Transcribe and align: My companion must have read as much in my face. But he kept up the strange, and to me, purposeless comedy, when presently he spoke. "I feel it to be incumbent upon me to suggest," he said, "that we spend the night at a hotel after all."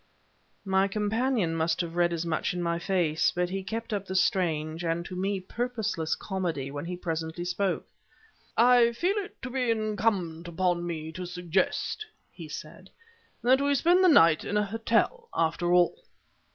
My 0.65 0.87
companion 0.87 1.53
must 1.55 1.79
have 1.81 1.95
read 1.95 2.11
as 2.11 2.25
much 2.25 2.55
in 2.55 2.61
my 2.63 2.79
face. 2.79 3.29
But 3.35 3.51
he 3.51 3.61
kept 3.61 3.93
up 3.93 4.07
the 4.07 4.15
strange, 4.15 4.83
and 4.83 5.05
to 5.05 5.15
me, 5.15 5.39
purposeless 5.39 6.15
comedy, 6.15 6.71
when 6.71 6.97
presently 6.97 7.41
he 7.41 7.45
spoke. 7.45 7.85
"I 8.57 8.93
feel 8.93 9.15
it 9.17 9.39
to 9.43 9.51
be 9.51 9.69
incumbent 9.69 10.47
upon 10.47 10.87
me 10.87 11.11
to 11.11 11.27
suggest," 11.27 12.03
he 12.31 12.47
said, 12.49 12.89
"that 13.43 13.61
we 13.61 13.75
spend 13.75 14.03
the 14.03 14.07
night 14.09 14.43
at 14.43 14.55
a 14.57 14.63
hotel 14.65 15.29
after 15.35 15.71
all." 15.71 16.01